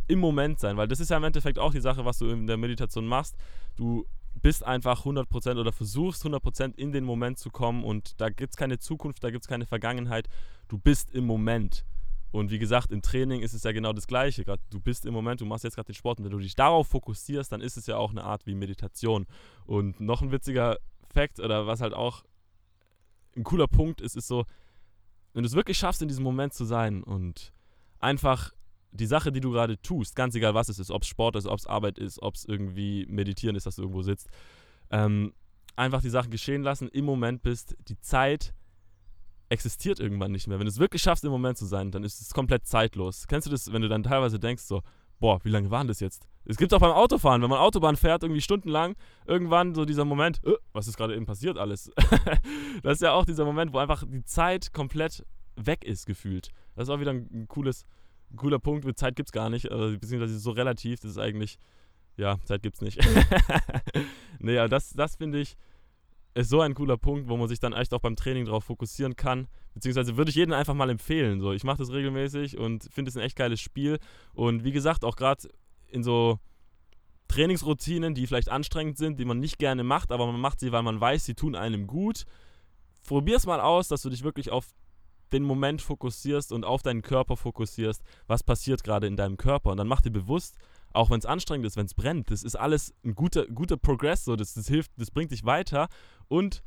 im 0.07 0.19
Moment 0.19 0.61
sein, 0.61 0.77
weil 0.77 0.87
das 0.87 1.01
ist 1.01 1.09
ja 1.09 1.17
im 1.17 1.25
Endeffekt 1.25 1.59
auch 1.59 1.73
die 1.73 1.81
Sache, 1.81 2.05
was 2.05 2.19
du 2.19 2.29
in 2.29 2.47
der 2.47 2.59
Meditation 2.59 3.07
machst. 3.07 3.37
Du 3.77 4.05
bist 4.35 4.67
einfach 4.67 5.07
100% 5.07 5.59
oder 5.59 5.73
versuchst 5.73 6.27
100% 6.27 6.75
in 6.77 6.93
den 6.93 7.05
Moment 7.05 7.39
zu 7.39 7.49
kommen 7.49 7.83
und 7.83 8.21
da 8.21 8.29
gibt 8.29 8.51
es 8.51 8.57
keine 8.59 8.79
Zukunft, 8.79 9.25
da 9.25 9.31
gibt 9.31 9.45
es 9.45 9.49
keine 9.49 9.65
Vergangenheit. 9.65 10.29
Du 10.69 10.77
bist 10.77 11.13
im 11.13 11.25
Moment. 11.25 11.87
Und 12.33 12.51
wie 12.51 12.59
gesagt, 12.59 12.93
im 12.93 13.01
Training 13.01 13.41
ist 13.41 13.55
es 13.55 13.63
ja 13.63 13.73
genau 13.73 13.95
das 13.95 14.07
Gleiche. 14.07 14.45
Du 14.69 14.79
bist 14.79 15.07
im 15.07 15.15
Moment, 15.15 15.41
du 15.41 15.47
machst 15.47 15.65
jetzt 15.65 15.77
gerade 15.77 15.87
den 15.87 15.95
Sport 15.95 16.19
und 16.19 16.27
wenn 16.27 16.33
du 16.33 16.39
dich 16.39 16.55
darauf 16.55 16.89
fokussierst, 16.89 17.51
dann 17.51 17.63
ist 17.63 17.79
es 17.79 17.87
ja 17.87 17.97
auch 17.97 18.11
eine 18.11 18.25
Art 18.25 18.45
wie 18.45 18.55
Meditation. 18.55 19.27
Und 19.65 20.01
noch 20.01 20.21
ein 20.21 20.33
witziger 20.33 20.77
Fakt 21.13 21.41
oder 21.41 21.67
was 21.67 21.81
halt 21.81 21.95
auch 21.95 22.25
ein 23.37 23.45
cooler 23.45 23.69
Punkt 23.69 24.01
ist, 24.01 24.17
ist 24.17 24.29
so, 24.29 24.45
wenn 25.35 25.43
du 25.43 25.47
es 25.49 25.55
wirklich 25.55 25.79
schaffst, 25.79 26.03
in 26.03 26.09
diesem 26.09 26.25
Moment 26.25 26.55
zu 26.55 26.65
sein 26.65 27.03
und 27.03 27.53
einfach 28.01 28.53
die 28.91 29.07
Sache, 29.07 29.33
die 29.33 29.41
du 29.41 29.51
gerade 29.51 29.81
tust, 29.83 30.17
ganz 30.17 30.35
egal 30.35 30.55
was 30.55 30.69
es 30.69 30.79
ist, 30.79 30.91
ob 30.91 31.03
es 31.03 31.09
Sport 31.09 31.37
ist, 31.37 31.47
ob 31.47 31.59
es 31.59 31.67
Arbeit 31.67 31.99
ist, 31.99 32.23
ob 32.23 32.35
es 32.35 32.45
irgendwie 32.47 33.07
Meditieren 33.09 33.57
ist, 33.57 33.67
dass 33.67 33.77
du 33.77 33.83
irgendwo 33.83 34.03
sitzt, 34.03 34.29
ähm, 34.91 35.35
einfach 35.77 36.01
die 36.01 36.09
Sachen 36.09 36.31
geschehen 36.31 36.63
lassen, 36.63 36.89
im 36.89 37.05
Moment 37.05 37.43
bist, 37.43 37.77
die 37.89 38.01
Zeit 38.01 38.55
existiert 39.49 40.01
irgendwann 40.01 40.33
nicht 40.33 40.49
mehr. 40.49 40.59
Wenn 40.59 40.67
du 40.67 40.71
es 40.71 40.79
wirklich 40.79 41.03
schaffst, 41.03 41.25
im 41.25 41.31
Moment 41.31 41.59
zu 41.59 41.67
sein, 41.67 41.91
dann 41.91 42.03
ist 42.03 42.21
es 42.21 42.33
komplett 42.33 42.67
zeitlos. 42.67 43.27
Kennst 43.29 43.47
du 43.47 43.51
das, 43.51 43.73
wenn 43.73 43.83
du 43.83 43.89
dann 43.89 44.03
teilweise 44.03 44.41
denkst, 44.41 44.65
so, 44.65 44.83
boah, 45.19 45.41
wie 45.45 45.51
lange 45.51 45.71
waren 45.71 45.89
das 45.89 46.01
jetzt? 46.01 46.27
Es 46.45 46.57
gibt 46.57 46.73
auch 46.73 46.81
beim 46.81 46.93
Autofahren, 46.93 47.43
wenn 47.43 47.51
man 47.51 47.59
Autobahn 47.59 47.97
fährt, 47.97 48.23
irgendwie 48.23 48.41
stundenlang, 48.41 48.95
irgendwann 49.27 49.75
so 49.75 49.85
dieser 49.85 50.05
Moment, 50.05 50.41
äh, 50.45 50.53
was 50.73 50.87
ist 50.87 50.97
gerade 50.97 51.15
eben 51.15 51.27
passiert 51.27 51.59
alles? 51.59 51.91
das 52.83 52.95
ist 52.95 53.03
ja 53.03 53.13
auch 53.13 53.25
dieser 53.25 53.45
Moment, 53.45 53.73
wo 53.73 53.79
einfach 53.79 54.05
die 54.07 54.25
Zeit 54.25 54.73
komplett 54.73 55.25
weg 55.57 55.85
ist, 55.85 56.07
gefühlt. 56.07 56.51
Das 56.75 56.89
ist 56.89 56.95
auch 56.95 57.01
wieder 57.01 57.13
ein, 57.13 57.47
cooles, 57.49 57.85
cooler 58.37 58.61
Punkt, 58.61 58.85
mit 58.85 58.99
Zeit 58.99 59.17
gibt 59.17 59.29
es 59.29 59.33
gar 59.33 59.51
nicht, 59.51 59.71
also, 59.71 59.99
beziehungsweise 59.99 60.39
so 60.39 60.53
relativ, 60.53 61.01
das 61.01 61.13
ist 61.13 61.19
eigentlich, 61.19 61.59
ja, 62.17 62.37
Zeit 62.45 62.63
gibt 62.63 62.77
es 62.77 62.83
nicht. 62.83 63.01
naja, 64.39 64.69
das, 64.69 64.91
das 64.91 65.17
finde 65.17 65.41
ich, 65.41 65.57
ist 66.37 66.51
so 66.51 66.61
ein 66.61 66.75
cooler 66.75 66.99
Punkt, 66.99 67.29
wo 67.29 67.37
man 67.37 67.49
sich 67.49 67.61
dann 67.61 67.73
echt 67.73 67.95
auch 67.95 68.01
beim 68.01 68.17
Training 68.17 68.45
darauf 68.45 68.65
fokussieren 68.65 69.17
kann. 69.17 69.49
Beziehungsweise 69.75 70.17
würde 70.17 70.31
ich 70.31 70.37
jedem 70.37 70.53
einfach 70.53 70.75
mal 70.75 70.91
empfehlen. 70.91 71.41
So, 71.41 71.53
ich 71.53 71.65
mache 71.65 71.79
das 71.79 71.93
regelmäßig 71.93 72.59
und 72.59 72.89
finde 72.93 73.09
es 73.09 73.17
ein 73.17 73.23
echt 73.23 73.37
geiles 73.37 73.61
Spiel. 73.61 73.99
Und 74.35 74.63
wie 74.63 74.73
gesagt, 74.73 75.05
auch 75.05 75.17
gerade 75.17 75.49
in 75.89 76.03
so 76.03 76.39
Trainingsroutinen, 77.29 78.15
die 78.15 78.27
vielleicht 78.27 78.51
anstrengend 78.51 78.99
sind, 78.99 79.19
die 79.19 79.25
man 79.25 79.41
nicht 79.41 79.59
gerne 79.59 79.83
macht, 79.83 80.13
aber 80.13 80.27
man 80.27 80.41
macht 80.41 80.61
sie, 80.61 80.73
weil 80.73 80.83
man 80.83 81.01
weiß, 81.01 81.25
sie 81.25 81.35
tun 81.35 81.55
einem 81.55 81.87
gut. 81.87 82.25
Probier 83.07 83.37
es 83.37 83.47
mal 83.47 83.61
aus, 83.61 83.89
dass 83.89 84.03
du 84.03 84.11
dich 84.11 84.23
wirklich 84.23 84.51
auf 84.51 84.75
den 85.33 85.43
Moment 85.43 85.81
fokussierst 85.81 86.53
und 86.53 86.65
auf 86.65 86.83
deinen 86.83 87.03
Körper 87.03 87.37
fokussierst, 87.37 88.03
was 88.27 88.43
passiert 88.43 88.85
gerade 88.85 89.07
in 89.07 89.17
deinem 89.17 89.39
Körper. 89.39 89.71
Und 89.71 89.79
dann 89.79 89.89
mach 89.89 90.03
dir 90.03 90.11
bewusst, 90.11 90.57
auch 90.97 91.11
wenn 91.11 91.19
es 91.19 91.27
anstrengend 91.27 91.67
ist, 91.67 91.77
wenn 91.77 91.87
es 91.87 91.95
brennt, 91.95 92.31
das 92.31 92.43
ist 92.43 92.57
alles 92.57 92.95
ein 93.05 93.15
guter, 93.15 93.47
guter 93.47 93.77
Progress, 93.77 94.25
so, 94.25 94.35
das, 94.37 94.55
das 94.55 94.69
hilft, 94.69 94.91
das 94.97 95.11
bringt 95.11 95.31
dich 95.31 95.45
weiter. 95.45 95.89
Und 96.29 96.63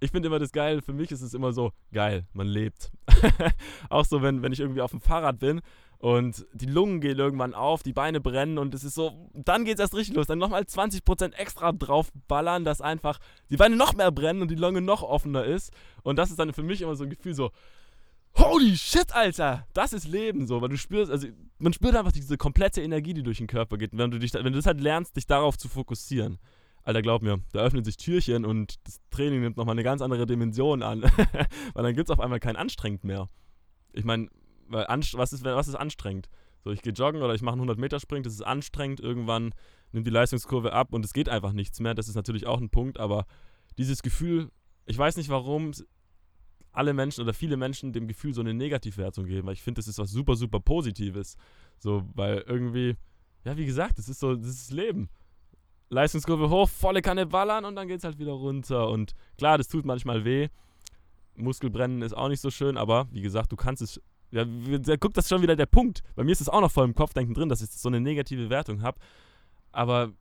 ich 0.00 0.10
finde 0.10 0.26
immer 0.26 0.38
das 0.38 0.52
geil, 0.52 0.82
für 0.82 0.92
mich 0.92 1.12
ist 1.12 1.22
es 1.22 1.34
immer 1.34 1.52
so, 1.52 1.72
geil, 1.92 2.26
man 2.32 2.46
lebt. 2.46 2.90
auch 3.90 4.04
so, 4.04 4.22
wenn, 4.22 4.42
wenn 4.42 4.52
ich 4.52 4.60
irgendwie 4.60 4.80
auf 4.80 4.90
dem 4.90 5.00
Fahrrad 5.00 5.38
bin 5.38 5.60
und 5.98 6.46
die 6.52 6.66
Lungen 6.66 7.00
gehen 7.00 7.18
irgendwann 7.18 7.54
auf, 7.54 7.82
die 7.82 7.92
Beine 7.92 8.20
brennen 8.20 8.58
und 8.58 8.74
es 8.74 8.84
ist 8.84 8.94
so, 8.94 9.30
dann 9.32 9.64
geht 9.64 9.74
es 9.74 9.80
erst 9.80 9.94
richtig 9.94 10.16
los. 10.16 10.26
Dann 10.26 10.38
nochmal 10.38 10.62
20% 10.62 11.34
extra 11.34 11.72
draufballern, 11.72 12.64
dass 12.64 12.80
einfach 12.80 13.18
die 13.50 13.56
Beine 13.56 13.76
noch 13.76 13.94
mehr 13.94 14.10
brennen 14.10 14.42
und 14.42 14.50
die 14.50 14.56
Lunge 14.56 14.80
noch 14.80 15.02
offener 15.02 15.44
ist. 15.44 15.72
Und 16.02 16.16
das 16.16 16.30
ist 16.30 16.38
dann 16.38 16.52
für 16.52 16.62
mich 16.62 16.82
immer 16.82 16.96
so 16.96 17.04
ein 17.04 17.10
Gefühl 17.10 17.34
so, 17.34 17.50
holy 18.36 18.76
shit, 18.76 19.14
Alter, 19.14 19.66
das 19.72 19.92
ist 19.92 20.06
Leben 20.06 20.46
so, 20.46 20.60
weil 20.60 20.68
du 20.68 20.76
spürst, 20.76 21.10
also 21.10 21.28
man 21.58 21.72
spürt 21.72 21.96
einfach 21.96 22.12
diese 22.12 22.36
komplette 22.36 22.82
Energie, 22.82 23.14
die 23.14 23.22
durch 23.22 23.38
den 23.38 23.46
Körper 23.46 23.78
geht. 23.78 23.92
Und 23.92 23.98
wenn 23.98 24.10
du 24.10 24.18
dich, 24.18 24.34
wenn 24.34 24.44
du 24.44 24.58
das 24.58 24.66
halt 24.66 24.80
lernst, 24.80 25.16
dich 25.16 25.26
darauf 25.26 25.56
zu 25.56 25.68
fokussieren, 25.68 26.38
Alter, 26.82 27.00
glaub 27.00 27.22
mir, 27.22 27.40
da 27.52 27.60
öffnen 27.60 27.82
sich 27.82 27.96
Türchen 27.96 28.44
und 28.44 28.74
das 28.86 29.00
Training 29.10 29.40
nimmt 29.40 29.56
nochmal 29.56 29.72
eine 29.74 29.82
ganz 29.82 30.02
andere 30.02 30.26
Dimension 30.26 30.82
an, 30.82 31.02
weil 31.74 31.82
dann 31.82 31.94
gibt 31.94 32.10
es 32.10 32.12
auf 32.12 32.20
einmal 32.20 32.40
kein 32.40 32.56
anstrengend 32.56 33.04
mehr. 33.04 33.30
Ich 33.92 34.04
meine, 34.04 34.28
was 34.68 35.32
ist, 35.32 35.44
was 35.44 35.68
ist 35.68 35.76
anstrengend? 35.76 36.28
So, 36.62 36.70
ich 36.70 36.82
gehe 36.82 36.92
joggen 36.92 37.22
oder 37.22 37.34
ich 37.34 37.42
mache 37.42 37.54
einen 37.54 37.62
100 37.62 37.78
Meter 37.78 38.00
Sprint, 38.00 38.26
das 38.26 38.34
ist 38.34 38.42
anstrengend, 38.42 39.00
irgendwann 39.00 39.54
nimmt 39.92 40.06
die 40.06 40.10
Leistungskurve 40.10 40.72
ab 40.72 40.92
und 40.92 41.04
es 41.04 41.12
geht 41.12 41.28
einfach 41.28 41.52
nichts 41.52 41.80
mehr. 41.80 41.94
Das 41.94 42.08
ist 42.08 42.16
natürlich 42.16 42.46
auch 42.46 42.60
ein 42.60 42.70
Punkt, 42.70 42.98
aber 42.98 43.26
dieses 43.78 44.02
Gefühl, 44.02 44.50
ich 44.84 44.98
weiß 44.98 45.16
nicht 45.16 45.30
warum 45.30 45.72
alle 46.74 46.92
Menschen 46.92 47.22
oder 47.22 47.32
viele 47.32 47.56
Menschen 47.56 47.92
dem 47.92 48.08
Gefühl 48.08 48.34
so 48.34 48.40
eine 48.40 48.52
Negativwertung 48.52 49.26
geben, 49.26 49.46
weil 49.46 49.54
ich 49.54 49.62
finde, 49.62 49.78
das 49.78 49.88
ist 49.88 49.98
was 49.98 50.10
super, 50.10 50.36
super 50.36 50.60
Positives. 50.60 51.36
So, 51.78 52.02
weil 52.14 52.44
irgendwie, 52.46 52.96
ja, 53.44 53.56
wie 53.56 53.64
gesagt, 53.64 53.98
das 53.98 54.08
ist 54.08 54.20
so, 54.20 54.34
das 54.34 54.48
ist 54.48 54.72
Leben. 54.72 55.08
Leistungskurve 55.88 56.50
hoch, 56.50 56.68
volle 56.68 57.00
Kanne 57.02 57.26
ballern 57.26 57.64
und 57.64 57.76
dann 57.76 57.86
geht 57.86 57.98
es 57.98 58.04
halt 58.04 58.18
wieder 58.18 58.32
runter. 58.32 58.88
Und 58.88 59.14
klar, 59.38 59.56
das 59.56 59.68
tut 59.68 59.84
manchmal 59.84 60.24
weh. 60.24 60.48
Muskelbrennen 61.36 62.02
ist 62.02 62.16
auch 62.16 62.28
nicht 62.28 62.40
so 62.40 62.50
schön, 62.50 62.76
aber 62.76 63.06
wie 63.12 63.22
gesagt, 63.22 63.52
du 63.52 63.56
kannst 63.56 63.82
es. 63.82 64.00
Ja, 64.30 64.44
da 64.44 64.96
guckt 64.96 65.16
das 65.16 65.28
schon 65.28 65.42
wieder 65.42 65.54
der 65.54 65.66
Punkt. 65.66 66.02
Bei 66.16 66.24
mir 66.24 66.32
ist 66.32 66.40
es 66.40 66.48
auch 66.48 66.60
noch 66.60 66.72
voll 66.72 66.86
im 66.86 66.94
Kopfdenken 66.94 67.34
drin, 67.34 67.48
dass 67.48 67.62
ich 67.62 67.70
so 67.70 67.88
eine 67.88 68.00
negative 68.00 68.50
Wertung 68.50 68.82
habe. 68.82 68.98
Aber 69.70 70.12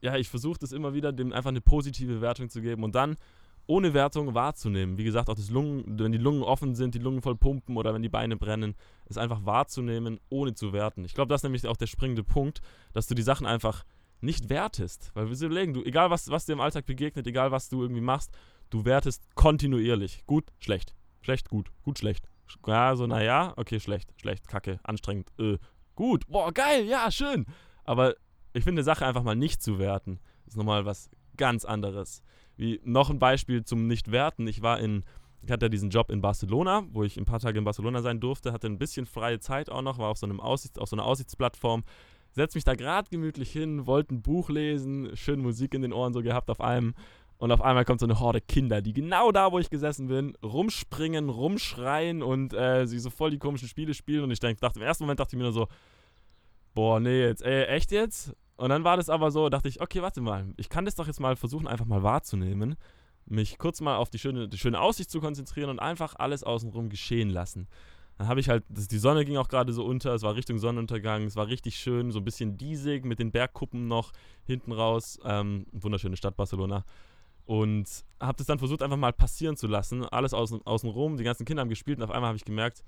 ja, 0.00 0.16
ich 0.16 0.28
versuche 0.28 0.58
das 0.58 0.72
immer 0.72 0.92
wieder, 0.92 1.12
dem 1.12 1.32
einfach 1.32 1.50
eine 1.50 1.60
positive 1.60 2.20
Wertung 2.20 2.48
zu 2.48 2.60
geben. 2.60 2.82
Und 2.82 2.96
dann 2.96 3.16
ohne 3.66 3.94
Wertung 3.94 4.34
wahrzunehmen. 4.34 4.98
Wie 4.98 5.04
gesagt, 5.04 5.28
auch 5.30 5.34
das 5.34 5.50
Lungen, 5.50 5.98
wenn 5.98 6.12
die 6.12 6.18
Lungen 6.18 6.42
offen 6.42 6.74
sind, 6.74 6.94
die 6.94 6.98
Lungen 6.98 7.22
voll 7.22 7.36
pumpen 7.36 7.76
oder 7.76 7.94
wenn 7.94 8.02
die 8.02 8.08
Beine 8.08 8.36
brennen, 8.36 8.74
ist 9.06 9.18
einfach 9.18 9.44
wahrzunehmen, 9.44 10.20
ohne 10.28 10.54
zu 10.54 10.72
werten. 10.72 11.04
Ich 11.04 11.14
glaube, 11.14 11.28
das 11.28 11.40
ist 11.40 11.44
nämlich 11.44 11.66
auch 11.66 11.76
der 11.76 11.86
springende 11.86 12.24
Punkt, 12.24 12.60
dass 12.92 13.06
du 13.06 13.14
die 13.14 13.22
Sachen 13.22 13.46
einfach 13.46 13.84
nicht 14.20 14.48
wertest. 14.48 15.10
Weil 15.14 15.28
wir 15.28 15.46
überlegen, 15.46 15.74
du, 15.74 15.82
egal 15.82 16.10
was, 16.10 16.30
was 16.30 16.46
dir 16.46 16.52
im 16.52 16.60
Alltag 16.60 16.86
begegnet, 16.86 17.26
egal 17.26 17.50
was 17.50 17.68
du 17.68 17.82
irgendwie 17.82 18.00
machst, 18.00 18.30
du 18.70 18.84
wertest 18.84 19.22
kontinuierlich. 19.34 20.24
Gut, 20.26 20.44
schlecht. 20.58 20.94
Schlecht, 21.20 21.48
gut. 21.48 21.70
Gut, 21.82 21.98
schlecht. 21.98 22.28
Ja, 22.66 22.96
so, 22.96 23.06
naja, 23.06 23.52
okay, 23.56 23.80
schlecht, 23.80 24.12
schlecht, 24.20 24.48
kacke, 24.48 24.78
anstrengend, 24.82 25.32
äh, 25.38 25.58
gut, 25.94 26.26
boah, 26.26 26.52
geil, 26.52 26.84
ja, 26.84 27.10
schön. 27.10 27.46
Aber 27.84 28.14
ich 28.52 28.64
finde, 28.64 28.82
Sache 28.82 29.06
einfach 29.06 29.22
mal 29.22 29.34
nicht 29.34 29.62
zu 29.62 29.78
werten, 29.78 30.20
ist 30.46 30.56
nochmal 30.56 30.84
was 30.84 31.10
ganz 31.36 31.64
anderes. 31.64 32.22
Wie 32.56 32.80
noch 32.84 33.10
ein 33.10 33.18
Beispiel 33.18 33.64
zum 33.64 33.86
Nicht-Werten. 33.86 34.46
Ich 34.46 34.62
war 34.62 34.80
in, 34.80 35.04
ich 35.42 35.50
hatte 35.50 35.70
diesen 35.70 35.90
Job 35.90 36.10
in 36.10 36.20
Barcelona, 36.20 36.84
wo 36.90 37.02
ich 37.02 37.16
ein 37.16 37.24
paar 37.24 37.40
Tage 37.40 37.58
in 37.58 37.64
Barcelona 37.64 38.02
sein 38.02 38.20
durfte, 38.20 38.52
hatte 38.52 38.66
ein 38.66 38.78
bisschen 38.78 39.06
freie 39.06 39.40
Zeit 39.40 39.70
auch 39.70 39.82
noch, 39.82 39.98
war 39.98 40.08
auf 40.08 40.18
so, 40.18 40.26
einem 40.26 40.40
Aussichts, 40.40 40.78
auf 40.78 40.88
so 40.88 40.96
einer 40.96 41.04
Aussichtsplattform, 41.04 41.84
setze 42.32 42.56
mich 42.56 42.64
da 42.64 42.74
gerade 42.74 43.08
gemütlich 43.10 43.50
hin, 43.50 43.86
wollte 43.86 44.14
ein 44.14 44.22
Buch 44.22 44.50
lesen, 44.50 45.10
schön 45.14 45.40
Musik 45.40 45.74
in 45.74 45.82
den 45.82 45.92
Ohren 45.92 46.12
so 46.12 46.22
gehabt 46.22 46.50
auf 46.50 46.60
einem. 46.60 46.94
Und 47.36 47.50
auf 47.50 47.62
einmal 47.62 47.84
kommt 47.84 48.00
so 48.00 48.06
eine 48.06 48.20
Horde 48.20 48.40
Kinder, 48.40 48.80
die 48.80 48.92
genau 48.92 49.32
da, 49.32 49.50
wo 49.50 49.58
ich 49.58 49.68
gesessen 49.68 50.06
bin, 50.06 50.36
rumspringen, 50.42 51.28
rumschreien 51.28 52.22
und 52.22 52.54
äh, 52.54 52.86
sie 52.86 52.98
so 52.98 53.10
voll 53.10 53.30
die 53.30 53.38
komischen 53.38 53.68
Spiele 53.68 53.92
spielen. 53.92 54.22
Und 54.22 54.30
ich 54.30 54.38
denk, 54.40 54.60
dachte, 54.60 54.78
im 54.78 54.86
ersten 54.86 55.04
Moment 55.04 55.20
dachte 55.20 55.34
ich 55.34 55.38
mir 55.38 55.44
nur 55.44 55.52
so, 55.52 55.66
boah, 56.74 57.00
nee, 57.00 57.22
jetzt, 57.22 57.42
äh, 57.42 57.66
echt 57.66 57.90
jetzt? 57.90 58.34
Und 58.56 58.68
dann 58.68 58.84
war 58.84 58.96
das 58.96 59.08
aber 59.08 59.30
so, 59.30 59.48
dachte 59.48 59.68
ich, 59.68 59.80
okay, 59.80 60.02
warte 60.02 60.20
mal, 60.20 60.46
ich 60.56 60.68
kann 60.68 60.84
das 60.84 60.94
doch 60.94 61.06
jetzt 61.06 61.20
mal 61.20 61.36
versuchen, 61.36 61.66
einfach 61.66 61.86
mal 61.86 62.02
wahrzunehmen, 62.02 62.76
mich 63.26 63.58
kurz 63.58 63.80
mal 63.80 63.96
auf 63.96 64.10
die 64.10 64.18
schöne, 64.18 64.48
die 64.48 64.58
schöne 64.58 64.80
Aussicht 64.80 65.10
zu 65.10 65.20
konzentrieren 65.20 65.70
und 65.70 65.80
einfach 65.80 66.14
alles 66.16 66.44
außenrum 66.44 66.88
geschehen 66.88 67.30
lassen. 67.30 67.68
Dann 68.16 68.28
habe 68.28 68.38
ich 68.38 68.48
halt, 68.48 68.64
das, 68.68 68.86
die 68.86 68.98
Sonne 68.98 69.24
ging 69.24 69.36
auch 69.38 69.48
gerade 69.48 69.72
so 69.72 69.84
unter, 69.84 70.14
es 70.14 70.22
war 70.22 70.36
Richtung 70.36 70.58
Sonnenuntergang, 70.58 71.24
es 71.24 71.34
war 71.34 71.48
richtig 71.48 71.76
schön, 71.76 72.12
so 72.12 72.20
ein 72.20 72.24
bisschen 72.24 72.56
diesig 72.56 73.04
mit 73.04 73.18
den 73.18 73.32
Bergkuppen 73.32 73.88
noch 73.88 74.12
hinten 74.44 74.70
raus. 74.70 75.18
Ähm, 75.24 75.66
wunderschöne 75.72 76.16
Stadt 76.16 76.36
Barcelona. 76.36 76.84
Und 77.44 77.86
habe 78.20 78.38
das 78.38 78.46
dann 78.46 78.58
versucht, 78.58 78.82
einfach 78.82 78.96
mal 78.96 79.12
passieren 79.12 79.56
zu 79.56 79.66
lassen. 79.66 80.04
Alles 80.04 80.32
außen, 80.32 80.64
außen 80.64 80.88
rum, 80.88 81.16
die 81.16 81.24
ganzen 81.24 81.44
Kinder 81.44 81.60
haben 81.62 81.68
gespielt 81.68 81.98
und 81.98 82.04
auf 82.04 82.10
einmal 82.10 82.28
habe 82.28 82.36
ich 82.36 82.44
gemerkt, 82.44 82.84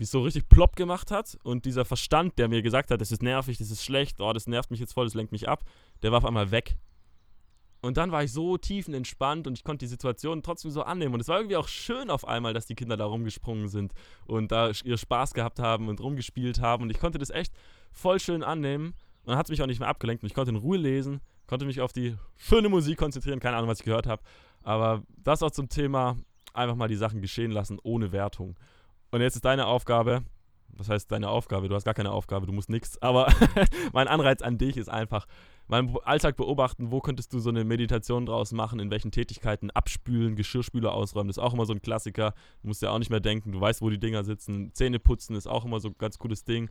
wie 0.00 0.04
es 0.04 0.10
so 0.10 0.22
richtig 0.22 0.48
plopp 0.48 0.76
gemacht 0.76 1.10
hat. 1.10 1.36
Und 1.42 1.66
dieser 1.66 1.84
Verstand, 1.84 2.38
der 2.38 2.48
mir 2.48 2.62
gesagt 2.62 2.90
hat, 2.90 3.02
das 3.02 3.12
ist 3.12 3.22
nervig, 3.22 3.58
das 3.58 3.70
ist 3.70 3.84
schlecht, 3.84 4.18
oh, 4.18 4.32
das 4.32 4.46
nervt 4.46 4.70
mich 4.70 4.80
jetzt 4.80 4.94
voll, 4.94 5.04
das 5.04 5.12
lenkt 5.12 5.30
mich 5.30 5.46
ab, 5.46 5.62
der 6.02 6.10
war 6.10 6.18
auf 6.18 6.24
einmal 6.24 6.50
weg. 6.50 6.78
Und 7.82 7.98
dann 7.98 8.10
war 8.10 8.24
ich 8.24 8.32
so 8.32 8.56
tiefenentspannt 8.56 9.46
und 9.46 9.58
ich 9.58 9.62
konnte 9.62 9.84
die 9.84 9.90
Situation 9.90 10.42
trotzdem 10.42 10.70
so 10.70 10.84
annehmen. 10.84 11.12
Und 11.12 11.20
es 11.20 11.28
war 11.28 11.36
irgendwie 11.36 11.56
auch 11.56 11.68
schön 11.68 12.08
auf 12.08 12.26
einmal, 12.26 12.54
dass 12.54 12.64
die 12.64 12.74
Kinder 12.74 12.96
da 12.96 13.04
rumgesprungen 13.04 13.68
sind 13.68 13.92
und 14.24 14.52
da 14.52 14.70
ihr 14.84 14.96
Spaß 14.96 15.34
gehabt 15.34 15.58
haben 15.58 15.88
und 15.88 16.00
rumgespielt 16.00 16.62
haben. 16.62 16.84
Und 16.84 16.90
ich 16.90 16.98
konnte 16.98 17.18
das 17.18 17.28
echt 17.28 17.52
voll 17.92 18.20
schön 18.20 18.42
annehmen. 18.42 18.94
Und 19.24 19.28
dann 19.28 19.36
hat 19.36 19.46
es 19.46 19.50
mich 19.50 19.60
auch 19.60 19.66
nicht 19.66 19.80
mehr 19.80 19.88
abgelenkt 19.88 20.22
und 20.22 20.28
ich 20.28 20.34
konnte 20.34 20.50
in 20.50 20.56
Ruhe 20.56 20.78
lesen, 20.78 21.20
konnte 21.46 21.66
mich 21.66 21.82
auf 21.82 21.92
die 21.92 22.16
schöne 22.38 22.70
Musik 22.70 22.96
konzentrieren. 22.96 23.38
Keine 23.38 23.56
Ahnung, 23.58 23.68
was 23.68 23.80
ich 23.80 23.84
gehört 23.84 24.06
habe. 24.06 24.22
Aber 24.62 25.02
das 25.18 25.42
auch 25.42 25.50
zum 25.50 25.68
Thema 25.68 26.16
einfach 26.54 26.76
mal 26.76 26.88
die 26.88 26.96
Sachen 26.96 27.20
geschehen 27.20 27.50
lassen, 27.50 27.78
ohne 27.82 28.12
Wertung. 28.12 28.56
Und 29.10 29.20
jetzt 29.20 29.36
ist 29.36 29.44
deine 29.44 29.66
Aufgabe, 29.66 30.22
was 30.68 30.88
heißt 30.88 31.10
deine 31.10 31.28
Aufgabe? 31.28 31.68
Du 31.68 31.74
hast 31.74 31.84
gar 31.84 31.94
keine 31.94 32.12
Aufgabe, 32.12 32.46
du 32.46 32.52
musst 32.52 32.70
nichts. 32.70 33.00
Aber 33.02 33.32
mein 33.92 34.08
Anreiz 34.08 34.42
an 34.42 34.58
dich 34.58 34.76
ist 34.76 34.88
einfach, 34.88 35.26
meinen 35.70 35.96
Alltag 36.04 36.36
beobachten, 36.36 36.90
wo 36.90 37.00
könntest 37.00 37.32
du 37.32 37.38
so 37.38 37.50
eine 37.50 37.64
Meditation 37.64 38.26
draus 38.26 38.52
machen, 38.52 38.80
in 38.80 38.90
welchen 38.90 39.10
Tätigkeiten 39.10 39.70
abspülen, 39.70 40.36
Geschirrspüler 40.36 40.92
ausräumen, 40.92 41.28
das 41.28 41.36
ist 41.36 41.42
auch 41.42 41.54
immer 41.54 41.66
so 41.66 41.72
ein 41.72 41.82
Klassiker. 41.82 42.34
Du 42.62 42.68
musst 42.68 42.82
ja 42.82 42.90
auch 42.90 42.98
nicht 42.98 43.10
mehr 43.10 43.20
denken, 43.20 43.52
du 43.52 43.60
weißt, 43.60 43.80
wo 43.80 43.90
die 43.90 44.00
Dinger 44.00 44.24
sitzen. 44.24 44.72
Zähne 44.74 44.98
putzen 44.98 45.36
ist 45.36 45.46
auch 45.46 45.64
immer 45.64 45.80
so 45.80 45.88
ein 45.88 45.94
ganz 45.98 46.18
cooles 46.18 46.44
Ding. 46.44 46.70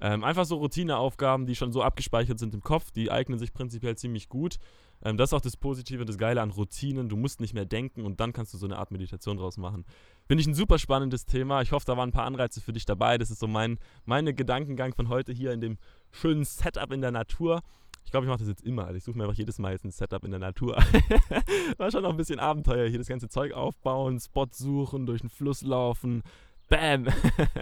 Ähm, 0.00 0.24
einfach 0.24 0.46
so 0.46 0.56
Routineaufgaben, 0.56 1.46
die 1.46 1.54
schon 1.54 1.72
so 1.72 1.82
abgespeichert 1.82 2.38
sind 2.38 2.54
im 2.54 2.62
Kopf, 2.62 2.90
die 2.90 3.10
eignen 3.10 3.38
sich 3.38 3.52
prinzipiell 3.52 3.96
ziemlich 3.96 4.28
gut. 4.28 4.56
Ähm, 5.02 5.16
das 5.16 5.30
ist 5.30 5.34
auch 5.34 5.40
das 5.40 5.56
Positive, 5.56 6.04
das 6.04 6.18
Geile 6.18 6.42
an 6.42 6.50
Routinen. 6.50 7.08
Du 7.08 7.16
musst 7.16 7.40
nicht 7.40 7.54
mehr 7.54 7.64
denken 7.64 8.04
und 8.04 8.20
dann 8.20 8.32
kannst 8.32 8.54
du 8.54 8.58
so 8.58 8.66
eine 8.66 8.78
Art 8.78 8.90
Meditation 8.90 9.36
draus 9.36 9.56
machen. 9.56 9.84
Finde 10.26 10.42
ich 10.42 10.46
ein 10.46 10.54
super 10.54 10.78
spannendes 10.78 11.26
Thema. 11.26 11.62
Ich 11.62 11.72
hoffe, 11.72 11.86
da 11.86 11.96
waren 11.96 12.10
ein 12.10 12.12
paar 12.12 12.26
Anreize 12.26 12.60
für 12.60 12.72
dich 12.72 12.84
dabei. 12.84 13.18
Das 13.18 13.30
ist 13.30 13.40
so 13.40 13.46
mein 13.46 13.78
meine 14.04 14.34
Gedankengang 14.34 14.94
von 14.94 15.08
heute 15.08 15.32
hier 15.32 15.52
in 15.52 15.60
dem 15.60 15.78
schönen 16.10 16.44
Setup 16.44 16.92
in 16.92 17.00
der 17.00 17.12
Natur. 17.12 17.62
Ich 18.04 18.10
glaube, 18.10 18.26
ich 18.26 18.30
mache 18.30 18.40
das 18.40 18.48
jetzt 18.48 18.64
immer. 18.64 18.86
Also 18.86 18.96
ich 18.96 19.04
suche 19.04 19.16
mir 19.16 19.24
einfach 19.24 19.36
jedes 19.36 19.58
Mal 19.58 19.72
jetzt 19.72 19.84
ein 19.84 19.90
Setup 19.90 20.24
in 20.24 20.30
der 20.30 20.40
Natur. 20.40 20.76
War 21.76 21.90
schon 21.90 22.02
noch 22.02 22.10
ein 22.10 22.16
bisschen 22.16 22.40
Abenteuer 22.40 22.88
hier, 22.88 22.98
das 22.98 23.08
ganze 23.08 23.28
Zeug 23.28 23.52
aufbauen, 23.52 24.18
Spot 24.18 24.48
suchen, 24.50 25.06
durch 25.06 25.20
den 25.20 25.30
Fluss 25.30 25.62
laufen. 25.62 26.22
Bam! 26.70 27.06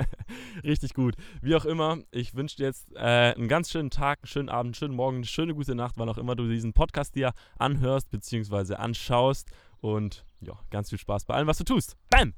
Richtig 0.63 0.93
gut. 0.93 1.17
Wie 1.41 1.57
auch 1.57 1.65
immer, 1.65 1.99
ich 2.11 2.35
wünsche 2.35 2.57
dir 2.57 2.67
jetzt 2.67 2.95
äh, 2.95 3.35
einen 3.35 3.49
ganz 3.49 3.71
schönen 3.71 3.91
Tag, 3.91 4.19
einen 4.21 4.29
schönen 4.29 4.49
Abend, 4.51 4.69
einen 4.69 4.75
schönen 4.75 4.95
Morgen, 4.95 5.17
eine 5.17 5.27
schöne 5.27 5.55
gute 5.55 5.75
Nacht, 5.75 5.95
wann 5.97 6.11
auch 6.11 6.19
immer 6.19 6.37
du 6.37 6.47
diesen 6.47 6.75
Podcast 6.75 7.15
dir 7.15 7.33
anhörst 7.59 8.11
bzw. 8.11 8.75
anschaust. 8.75 9.51
Und 9.81 10.27
ja, 10.41 10.53
ganz 10.71 10.91
viel 10.91 10.99
Spaß 10.99 11.25
bei 11.25 11.35
allem, 11.35 11.49
was 11.49 11.59
du 11.59 11.65
tust. 11.65 11.97
Bam! 12.11 12.35